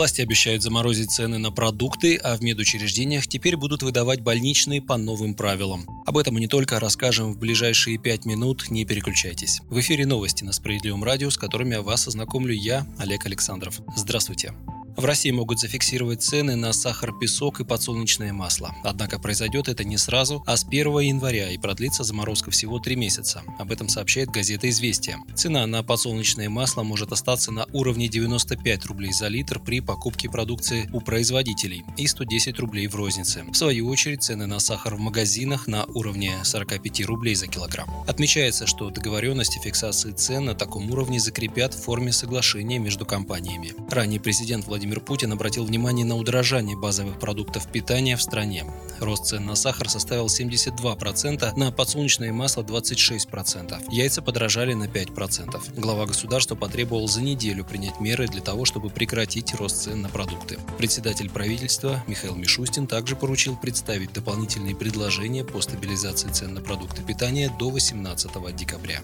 Власти 0.00 0.22
обещают 0.22 0.62
заморозить 0.62 1.10
цены 1.10 1.36
на 1.36 1.52
продукты, 1.52 2.16
а 2.16 2.34
в 2.34 2.40
медучреждениях 2.40 3.26
теперь 3.26 3.58
будут 3.58 3.82
выдавать 3.82 4.22
больничные 4.22 4.80
по 4.80 4.96
новым 4.96 5.34
правилам. 5.34 5.86
Об 6.06 6.16
этом 6.16 6.32
мы 6.32 6.40
не 6.40 6.48
только 6.48 6.80
расскажем 6.80 7.34
в 7.34 7.38
ближайшие 7.38 7.98
пять 7.98 8.24
минут, 8.24 8.70
не 8.70 8.86
переключайтесь. 8.86 9.60
В 9.68 9.78
эфире 9.80 10.06
новости 10.06 10.42
на 10.42 10.52
Справедливом 10.52 11.04
радио, 11.04 11.28
с 11.28 11.36
которыми 11.36 11.76
вас 11.76 12.08
ознакомлю 12.08 12.54
я, 12.54 12.86
Олег 12.98 13.26
Александров. 13.26 13.78
Здравствуйте. 13.94 14.54
В 15.00 15.04
России 15.06 15.30
могут 15.30 15.58
зафиксировать 15.58 16.22
цены 16.22 16.56
на 16.56 16.74
сахар, 16.74 17.14
песок 17.18 17.60
и 17.60 17.64
подсолнечное 17.64 18.34
масло. 18.34 18.74
Однако 18.84 19.18
произойдет 19.18 19.68
это 19.68 19.82
не 19.82 19.96
сразу, 19.96 20.42
а 20.46 20.58
с 20.58 20.62
1 20.62 20.98
января 20.98 21.48
и 21.48 21.56
продлится 21.56 22.04
заморозка 22.04 22.50
всего 22.50 22.78
три 22.80 22.96
месяца. 22.96 23.42
Об 23.58 23.72
этом 23.72 23.88
сообщает 23.88 24.28
газета 24.28 24.68
«Известия». 24.68 25.18
Цена 25.34 25.66
на 25.66 25.82
подсолнечное 25.82 26.50
масло 26.50 26.82
может 26.82 27.12
остаться 27.12 27.50
на 27.50 27.64
уровне 27.72 28.08
95 28.08 28.84
рублей 28.84 29.10
за 29.14 29.28
литр 29.28 29.58
при 29.58 29.80
покупке 29.80 30.28
продукции 30.28 30.90
у 30.92 31.00
производителей 31.00 31.82
и 31.96 32.06
110 32.06 32.58
рублей 32.58 32.86
в 32.86 32.94
рознице. 32.94 33.44
В 33.50 33.54
свою 33.54 33.88
очередь 33.88 34.22
цены 34.22 34.44
на 34.44 34.58
сахар 34.58 34.96
в 34.96 35.00
магазинах 35.00 35.66
на 35.66 35.86
уровне 35.86 36.34
45 36.44 37.06
рублей 37.06 37.36
за 37.36 37.46
килограмм. 37.46 37.88
Отмечается, 38.06 38.66
что 38.66 38.90
договоренности 38.90 39.60
фиксации 39.60 40.12
цен 40.12 40.44
на 40.44 40.54
таком 40.54 40.90
уровне 40.90 41.18
закрепят 41.18 41.72
в 41.72 41.82
форме 41.82 42.12
соглашения 42.12 42.78
между 42.78 43.06
компаниями. 43.06 43.72
Ранее 43.90 44.20
президент 44.20 44.66
Владимир 44.66 44.89
Владимир 44.90 45.06
Путин 45.06 45.32
обратил 45.32 45.64
внимание 45.64 46.04
на 46.04 46.16
удорожание 46.16 46.76
базовых 46.76 47.20
продуктов 47.20 47.70
питания 47.70 48.16
в 48.16 48.22
стране. 48.22 48.64
Рост 48.98 49.26
цен 49.26 49.46
на 49.46 49.54
сахар 49.54 49.88
составил 49.88 50.26
72%, 50.26 51.56
на 51.56 51.70
подсолнечное 51.70 52.32
масло 52.32 52.62
26%. 52.62 53.84
Яйца 53.92 54.20
подорожали 54.20 54.74
на 54.74 54.88
5%. 54.88 55.80
Глава 55.80 56.06
государства 56.06 56.56
потребовал 56.56 57.06
за 57.06 57.22
неделю 57.22 57.64
принять 57.64 58.00
меры 58.00 58.26
для 58.26 58.40
того, 58.40 58.64
чтобы 58.64 58.90
прекратить 58.90 59.54
рост 59.54 59.84
цен 59.84 60.02
на 60.02 60.08
продукты. 60.08 60.58
Председатель 60.76 61.30
правительства 61.30 62.02
Михаил 62.08 62.34
Мишустин 62.34 62.88
также 62.88 63.14
поручил 63.14 63.54
представить 63.56 64.12
дополнительные 64.12 64.74
предложения 64.74 65.44
по 65.44 65.60
стабилизации 65.60 66.30
цен 66.30 66.52
на 66.52 66.62
продукты 66.62 67.02
питания 67.04 67.48
до 67.60 67.70
18 67.70 68.56
декабря. 68.56 69.02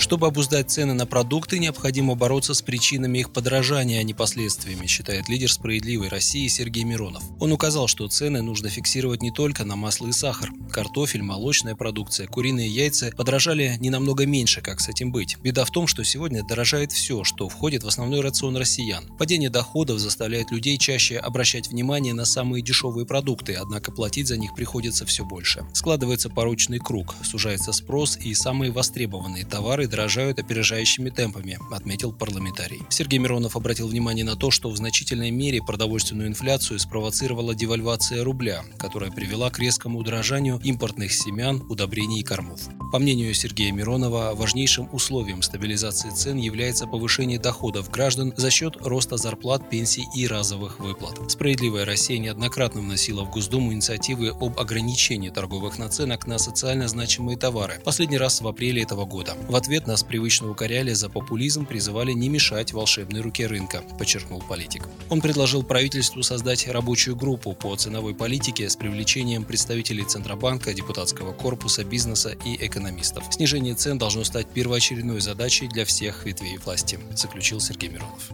Чтобы 0.00 0.26
обуздать 0.26 0.70
цены 0.70 0.94
на 0.94 1.04
продукты, 1.04 1.58
необходимо 1.58 2.14
бороться 2.14 2.54
с 2.54 2.62
причинами 2.62 3.18
их 3.18 3.34
подорожания, 3.34 4.00
а 4.00 4.02
не 4.02 4.14
последствиями, 4.14 4.86
считает 4.86 5.28
лидер 5.28 5.52
«Справедливой 5.52 6.08
России» 6.08 6.48
Сергей 6.48 6.84
Миронов. 6.84 7.22
Он 7.38 7.52
указал, 7.52 7.86
что 7.86 8.08
цены 8.08 8.40
нужно 8.40 8.70
фиксировать 8.70 9.20
не 9.20 9.30
только 9.30 9.66
на 9.66 9.76
масло 9.76 10.06
и 10.06 10.12
сахар. 10.12 10.50
Картофель, 10.72 11.22
молочная 11.22 11.74
продукция, 11.74 12.26
куриные 12.26 12.66
яйца 12.66 13.12
подорожали 13.14 13.76
не 13.78 13.90
намного 13.90 14.24
меньше, 14.24 14.62
как 14.62 14.80
с 14.80 14.88
этим 14.88 15.12
быть. 15.12 15.36
Беда 15.42 15.66
в 15.66 15.70
том, 15.70 15.86
что 15.86 16.02
сегодня 16.02 16.42
дорожает 16.42 16.92
все, 16.92 17.22
что 17.22 17.50
входит 17.50 17.84
в 17.84 17.88
основной 17.88 18.22
рацион 18.22 18.56
россиян. 18.56 19.06
Падение 19.18 19.50
доходов 19.50 19.98
заставляет 19.98 20.50
людей 20.50 20.78
чаще 20.78 21.18
обращать 21.18 21.68
внимание 21.68 22.14
на 22.14 22.24
самые 22.24 22.62
дешевые 22.62 23.04
продукты, 23.04 23.52
однако 23.52 23.92
платить 23.92 24.28
за 24.28 24.38
них 24.38 24.54
приходится 24.54 25.04
все 25.04 25.26
больше. 25.26 25.66
Складывается 25.74 26.30
порочный 26.30 26.78
круг, 26.78 27.14
сужается 27.22 27.72
спрос 27.72 28.16
и 28.16 28.32
самые 28.32 28.72
востребованные 28.72 29.44
товары 29.44 29.89
дорожают 29.90 30.38
опережающими 30.38 31.10
темпами, 31.10 31.58
отметил 31.70 32.12
парламентарий. 32.12 32.80
Сергей 32.88 33.18
Миронов 33.18 33.56
обратил 33.56 33.88
внимание 33.88 34.24
на 34.24 34.36
то, 34.36 34.50
что 34.50 34.70
в 34.70 34.76
значительной 34.76 35.30
мере 35.30 35.60
продовольственную 35.62 36.28
инфляцию 36.28 36.78
спровоцировала 36.78 37.54
девальвация 37.54 38.24
рубля, 38.24 38.62
которая 38.78 39.10
привела 39.10 39.50
к 39.50 39.58
резкому 39.58 39.98
удорожанию 39.98 40.58
импортных 40.62 41.12
семян, 41.12 41.62
удобрений 41.68 42.20
и 42.20 42.24
кормов. 42.24 42.60
По 42.92 42.98
мнению 42.98 43.34
Сергея 43.34 43.72
Миронова, 43.72 44.32
важнейшим 44.34 44.88
условием 44.92 45.42
стабилизации 45.42 46.10
цен 46.10 46.38
является 46.38 46.86
повышение 46.86 47.38
доходов 47.38 47.90
граждан 47.90 48.32
за 48.36 48.50
счет 48.50 48.76
роста 48.80 49.16
зарплат, 49.16 49.68
пенсий 49.68 50.06
и 50.16 50.26
разовых 50.26 50.80
выплат. 50.80 51.30
Справедливая 51.30 51.84
Россия 51.84 52.18
неоднократно 52.18 52.80
вносила 52.80 53.24
в 53.24 53.30
Госдуму 53.30 53.72
инициативы 53.72 54.30
об 54.30 54.58
ограничении 54.58 55.30
торговых 55.30 55.78
наценок 55.78 56.26
на 56.26 56.38
социально 56.38 56.88
значимые 56.88 57.36
товары. 57.36 57.80
Последний 57.84 58.18
раз 58.18 58.40
в 58.40 58.48
апреле 58.48 58.82
этого 58.82 59.04
года. 59.04 59.36
В 59.48 59.56
ответ 59.56 59.79
нас 59.86 60.02
привычно 60.02 60.50
укоряли 60.50 60.92
за 60.92 61.08
популизм, 61.08 61.66
призывали 61.66 62.12
не 62.12 62.28
мешать 62.28 62.72
волшебной 62.72 63.20
руке 63.20 63.46
рынка, 63.46 63.82
подчеркнул 63.98 64.40
политик. 64.40 64.88
Он 65.08 65.20
предложил 65.20 65.62
правительству 65.62 66.22
создать 66.22 66.66
рабочую 66.68 67.16
группу 67.16 67.52
по 67.52 67.74
ценовой 67.76 68.14
политике 68.14 68.68
с 68.68 68.76
привлечением 68.76 69.44
представителей 69.44 70.04
Центробанка, 70.04 70.74
депутатского 70.74 71.32
корпуса, 71.32 71.84
бизнеса 71.84 72.36
и 72.44 72.56
экономистов. 72.66 73.24
Снижение 73.30 73.74
цен 73.74 73.98
должно 73.98 74.24
стать 74.24 74.48
первоочередной 74.48 75.20
задачей 75.20 75.68
для 75.68 75.84
всех 75.84 76.24
ветвей 76.26 76.58
власти, 76.58 76.98
заключил 77.14 77.60
Сергей 77.60 77.90
Миронов. 77.90 78.30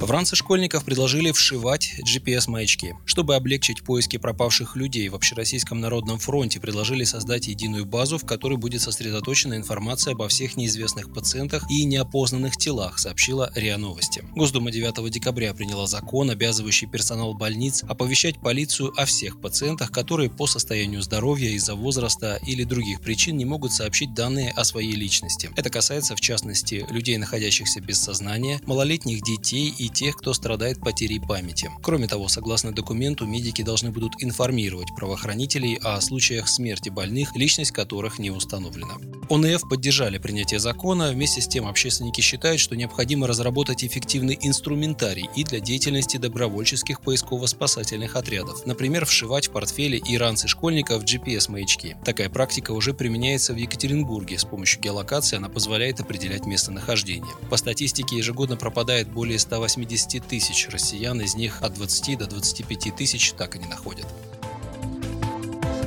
В 0.00 0.10
ранцы 0.10 0.34
школьников 0.34 0.86
предложили 0.86 1.30
вшивать 1.30 1.96
GPS-маячки. 2.00 2.94
Чтобы 3.04 3.36
облегчить 3.36 3.84
поиски 3.84 4.16
пропавших 4.16 4.74
людей, 4.74 5.06
в 5.10 5.14
Общероссийском 5.14 5.78
народном 5.78 6.18
фронте 6.18 6.58
предложили 6.58 7.04
создать 7.04 7.48
единую 7.48 7.84
базу, 7.84 8.16
в 8.16 8.24
которой 8.24 8.56
будет 8.56 8.80
сосредоточена 8.80 9.56
информация 9.56 10.14
обо 10.14 10.26
всех 10.28 10.56
неизвестных 10.56 11.12
пациентах 11.12 11.70
и 11.70 11.84
неопознанных 11.84 12.56
телах, 12.56 12.98
сообщила 12.98 13.52
РИА 13.54 13.76
Новости. 13.76 14.24
Госдума 14.34 14.70
9 14.70 15.10
декабря 15.10 15.52
приняла 15.52 15.86
закон, 15.86 16.30
обязывающий 16.30 16.88
персонал 16.88 17.34
больниц 17.34 17.84
оповещать 17.86 18.40
полицию 18.40 18.94
о 18.96 19.04
всех 19.04 19.38
пациентах, 19.38 19.92
которые 19.92 20.30
по 20.30 20.46
состоянию 20.46 21.02
здоровья 21.02 21.50
из-за 21.50 21.74
возраста 21.74 22.40
или 22.46 22.64
других 22.64 23.02
причин 23.02 23.36
не 23.36 23.44
могут 23.44 23.74
сообщить 23.74 24.14
данные 24.14 24.50
о 24.52 24.64
своей 24.64 24.92
личности. 24.92 25.50
Это 25.56 25.68
касается, 25.68 26.16
в 26.16 26.22
частности, 26.22 26.86
людей, 26.88 27.18
находящихся 27.18 27.82
без 27.82 28.00
сознания, 28.00 28.62
малолетних 28.64 29.22
детей 29.22 29.74
и 29.76 29.89
тех, 29.92 30.16
кто 30.16 30.32
страдает 30.34 30.80
потерей 30.80 31.20
памяти. 31.20 31.70
Кроме 31.82 32.06
того, 32.06 32.28
согласно 32.28 32.72
документу, 32.72 33.26
медики 33.26 33.62
должны 33.62 33.90
будут 33.90 34.12
информировать 34.20 34.94
правоохранителей 34.96 35.78
о 35.82 36.00
случаях 36.00 36.48
смерти 36.48 36.88
больных, 36.88 37.36
личность 37.36 37.72
которых 37.72 38.18
не 38.18 38.30
установлена. 38.30 38.96
ОНФ 39.30 39.68
поддержали 39.68 40.18
принятие 40.18 40.60
закона, 40.60 41.10
вместе 41.10 41.40
с 41.40 41.48
тем 41.48 41.66
общественники 41.66 42.20
считают, 42.20 42.60
что 42.60 42.76
необходимо 42.76 43.26
разработать 43.26 43.84
эффективный 43.84 44.38
инструментарий 44.42 45.28
и 45.36 45.44
для 45.44 45.60
деятельности 45.60 46.16
добровольческих 46.16 47.00
поисково-спасательных 47.00 48.16
отрядов. 48.16 48.66
Например, 48.66 49.06
вшивать 49.06 49.48
в 49.48 49.52
портфели 49.52 49.96
и 49.96 50.18
ранцы 50.18 50.48
школьников 50.48 51.04
GPS-маячки. 51.04 51.96
Такая 52.04 52.28
практика 52.28 52.72
уже 52.72 52.92
применяется 52.92 53.54
в 53.54 53.56
Екатеринбурге. 53.56 54.38
С 54.38 54.44
помощью 54.44 54.82
геолокации 54.82 55.36
она 55.36 55.48
позволяет 55.48 56.00
определять 56.00 56.46
местонахождение. 56.46 57.34
По 57.48 57.56
статистике 57.56 58.16
ежегодно 58.16 58.56
пропадает 58.56 59.10
более 59.10 59.38
180 59.38 59.70
80 59.80 60.26
тысяч 60.26 60.68
россиян, 60.68 61.20
из 61.20 61.34
них 61.34 61.62
от 61.62 61.74
20 61.74 62.18
до 62.18 62.26
25 62.26 62.96
тысяч 62.96 63.32
так 63.32 63.56
и 63.56 63.58
не 63.58 63.66
находят. 63.66 64.06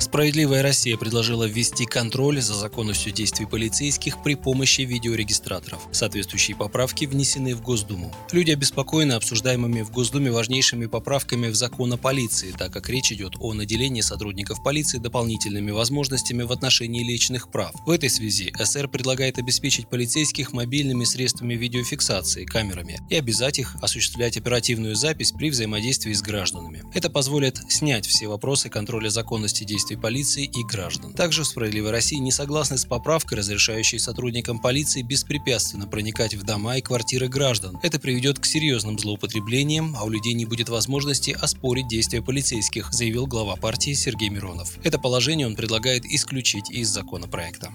Справедливая 0.00 0.62
Россия 0.62 0.96
предложила 0.96 1.44
ввести 1.44 1.84
контроль 1.84 2.40
за 2.40 2.54
законностью 2.54 3.12
действий 3.12 3.44
полицейских 3.44 4.22
при 4.22 4.34
помощи 4.34 4.80
видеорегистраторов. 4.80 5.86
Соответствующие 5.92 6.56
поправки 6.56 7.04
внесены 7.04 7.54
в 7.54 7.60
Госдуму. 7.60 8.10
Люди 8.32 8.50
обеспокоены 8.50 9.12
обсуждаемыми 9.12 9.82
в 9.82 9.90
Госдуме 9.90 10.30
важнейшими 10.30 10.86
поправками 10.86 11.48
в 11.48 11.54
закон 11.54 11.92
о 11.92 11.98
полиции, 11.98 12.54
так 12.56 12.72
как 12.72 12.88
речь 12.88 13.12
идет 13.12 13.34
о 13.40 13.52
наделении 13.52 14.00
сотрудников 14.00 14.62
полиции 14.64 14.96
дополнительными 14.96 15.70
возможностями 15.70 16.44
в 16.44 16.52
отношении 16.52 17.04
личных 17.04 17.50
прав. 17.50 17.72
В 17.84 17.90
этой 17.90 18.08
связи 18.08 18.54
СР 18.58 18.88
предлагает 18.88 19.38
обеспечить 19.38 19.86
полицейских 19.86 20.54
мобильными 20.54 21.04
средствами 21.04 21.54
видеофиксации, 21.54 22.46
камерами, 22.46 23.00
и 23.10 23.16
обязать 23.16 23.58
их 23.58 23.76
осуществлять 23.82 24.38
оперативную 24.38 24.96
запись 24.96 25.32
при 25.32 25.50
взаимодействии 25.50 26.14
с 26.14 26.22
гражданами. 26.22 26.84
Это 26.94 27.10
позволит 27.10 27.60
снять 27.68 28.06
все 28.06 28.28
вопросы 28.28 28.70
контроля 28.70 29.10
законности 29.10 29.64
действий 29.64 29.89
действий 29.90 29.96
полиции 29.96 30.44
и 30.44 30.62
граждан. 30.62 31.12
Также 31.12 31.42
в 31.42 31.46
«Справедливой 31.46 31.90
России» 31.90 32.16
не 32.16 32.30
согласны 32.30 32.78
с 32.78 32.84
поправкой, 32.84 33.38
разрешающей 33.38 33.98
сотрудникам 33.98 34.58
полиции 34.58 35.02
беспрепятственно 35.02 35.86
проникать 35.86 36.34
в 36.34 36.44
дома 36.44 36.76
и 36.76 36.80
квартиры 36.80 37.28
граждан. 37.28 37.78
Это 37.82 37.98
приведет 37.98 38.38
к 38.38 38.46
серьезным 38.46 38.98
злоупотреблениям, 38.98 39.96
а 39.98 40.04
у 40.04 40.10
людей 40.10 40.34
не 40.34 40.44
будет 40.44 40.68
возможности 40.68 41.36
оспорить 41.40 41.88
действия 41.88 42.22
полицейских, 42.22 42.92
заявил 42.92 43.26
глава 43.26 43.56
партии 43.56 43.94
Сергей 43.94 44.28
Миронов. 44.28 44.78
Это 44.84 44.98
положение 44.98 45.46
он 45.46 45.56
предлагает 45.56 46.04
исключить 46.04 46.70
из 46.70 46.88
законопроекта. 46.88 47.70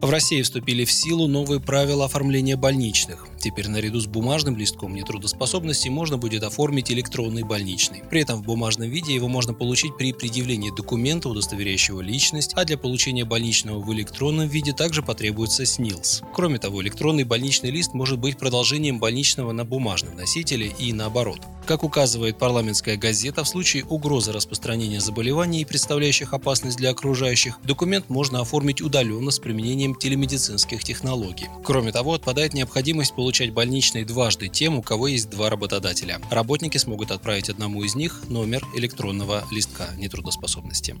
В 0.00 0.10
России 0.10 0.42
вступили 0.42 0.84
в 0.84 0.92
силу 0.92 1.26
новые 1.26 1.60
правила 1.60 2.04
оформления 2.04 2.56
больничных. 2.56 3.27
Теперь 3.40 3.68
наряду 3.68 4.00
с 4.00 4.06
бумажным 4.06 4.56
листком 4.56 4.94
нетрудоспособности 4.94 5.88
можно 5.88 6.18
будет 6.18 6.42
оформить 6.42 6.90
электронный 6.90 7.44
больничный. 7.44 8.02
При 8.10 8.22
этом 8.22 8.42
в 8.42 8.44
бумажном 8.44 8.88
виде 8.88 9.14
его 9.14 9.28
можно 9.28 9.54
получить 9.54 9.96
при 9.96 10.12
предъявлении 10.12 10.74
документа, 10.74 11.28
удостоверяющего 11.28 12.00
личность, 12.00 12.52
а 12.54 12.64
для 12.64 12.76
получения 12.76 13.24
больничного 13.24 13.78
в 13.78 13.92
электронном 13.92 14.48
виде 14.48 14.72
также 14.72 15.02
потребуется 15.02 15.64
СНИЛС. 15.64 16.22
Кроме 16.34 16.58
того, 16.58 16.82
электронный 16.82 17.24
больничный 17.24 17.70
лист 17.70 17.94
может 17.94 18.18
быть 18.18 18.38
продолжением 18.38 18.98
больничного 18.98 19.52
на 19.52 19.64
бумажном 19.64 20.16
носителе 20.16 20.72
и 20.78 20.92
наоборот. 20.92 21.40
Как 21.66 21.84
указывает 21.84 22.38
парламентская 22.38 22.96
газета, 22.96 23.44
в 23.44 23.48
случае 23.48 23.84
угрозы 23.84 24.32
распространения 24.32 25.00
заболеваний, 25.00 25.66
представляющих 25.66 26.32
опасность 26.32 26.78
для 26.78 26.90
окружающих, 26.90 27.58
документ 27.62 28.08
можно 28.08 28.40
оформить 28.40 28.80
удаленно 28.80 29.30
с 29.30 29.38
применением 29.38 29.94
телемедицинских 29.94 30.82
технологий. 30.82 31.48
Кроме 31.62 31.92
того, 31.92 32.14
отпадает 32.14 32.54
необходимость 32.54 33.14
получать 33.28 33.52
больничный 33.52 34.04
дважды 34.04 34.48
тем, 34.48 34.78
у 34.78 34.82
кого 34.82 35.06
есть 35.06 35.28
два 35.28 35.50
работодателя. 35.50 36.18
Работники 36.30 36.78
смогут 36.78 37.10
отправить 37.10 37.50
одному 37.50 37.84
из 37.84 37.94
них 37.94 38.22
номер 38.30 38.64
электронного 38.74 39.44
листка 39.50 39.90
нетрудоспособности. 39.98 40.96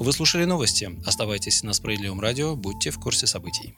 Вы 0.00 0.12
слушали 0.12 0.46
новости. 0.46 0.90
Оставайтесь 1.06 1.62
на 1.62 1.72
Справедливом 1.72 2.18
радио, 2.20 2.56
будьте 2.56 2.90
в 2.90 2.98
курсе 2.98 3.28
событий. 3.28 3.76